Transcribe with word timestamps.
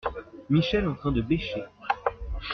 Michel 0.49 0.87
en 0.87 0.95
train 0.95 1.11
de 1.11 1.21
bêcher. 1.21 1.61